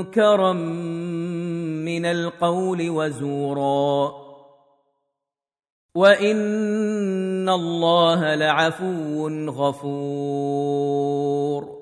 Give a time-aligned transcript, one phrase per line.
[0.00, 0.52] منكرا
[1.84, 4.14] من القول وزورا
[5.94, 11.80] وان الله لعفو غفور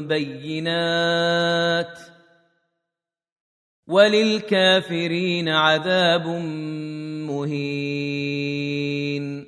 [0.00, 1.98] بينات
[3.88, 6.26] وللكافرين عذاب
[7.28, 9.46] مهين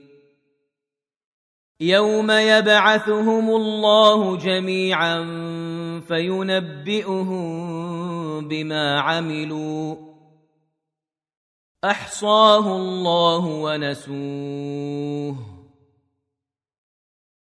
[1.81, 5.19] يوم يبعثهم الله جميعا
[6.09, 7.47] فينبئهم
[8.49, 9.97] بما عملوا
[11.85, 15.56] احصاه الله ونسوه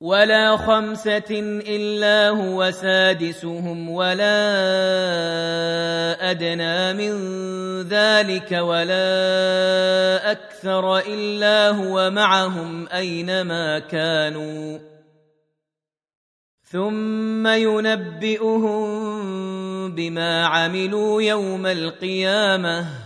[0.00, 4.56] ولا خمسة إلا هو سادسهم ولا
[6.30, 7.12] أدنى من
[7.88, 9.00] ذلك ولا
[10.32, 14.78] أكثر إلا هو معهم أينما كانوا
[16.62, 18.82] ثم ينبئهم
[19.94, 23.05] بما عملوا يوم القيامه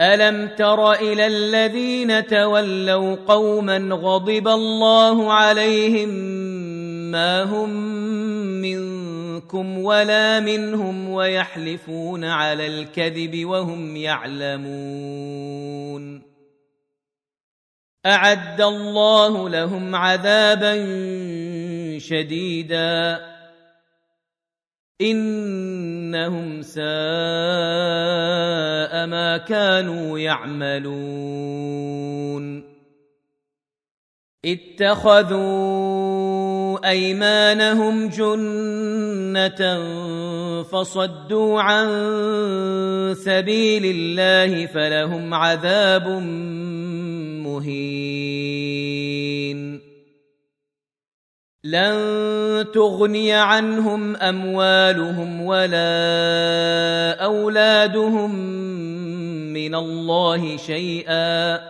[0.00, 6.08] الم تر الى الذين تولوا قوما غضب الله عليهم
[7.12, 7.70] ما هم
[8.60, 16.22] منكم ولا منهم ويحلفون على الكذب وهم يعلمون
[18.06, 20.74] اعد الله لهم عذابا
[21.98, 23.18] شديدا
[25.00, 26.86] إنهم ساء
[29.06, 32.64] ما كانوا يعملون
[34.44, 39.82] اتخذوا أيمانهم جنة
[40.62, 41.86] فصدوا عن
[43.16, 46.08] سبيل الله فلهم عذاب
[47.44, 49.80] مهين
[51.66, 55.98] لن تغني عنهم اموالهم ولا
[57.24, 58.34] اولادهم
[59.52, 61.60] من الله شيئا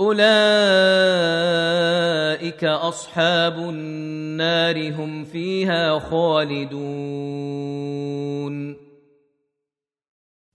[0.00, 8.82] اولئك اصحاب النار هم فيها خالدون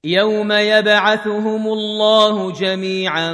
[0.06, 3.34] يوم يبعثهم الله جميعا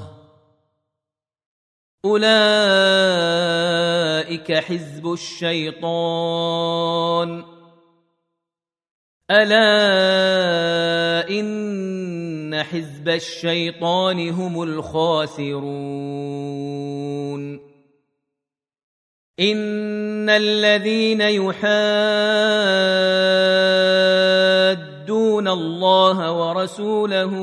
[2.05, 7.43] أولئك حزب الشيطان
[9.31, 9.79] ألا
[11.29, 17.59] إن حزب الشيطان هم الخاسرون
[19.39, 23.90] إن الذين يحاولون
[25.41, 27.35] يطيعون الله ورسوله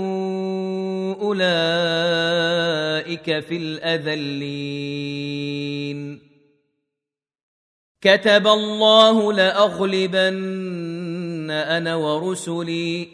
[1.20, 6.20] اولئك في الاذلين
[8.00, 13.08] كتب الله لاغلبن انا ورسلي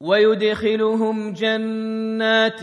[0.00, 2.60] ويدخلهم جنات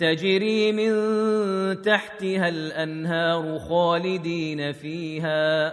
[0.00, 5.72] تجري من تحتها الانهار خالدين فيها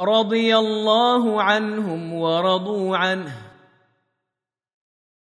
[0.00, 3.36] رضي الله عنهم ورضوا عنه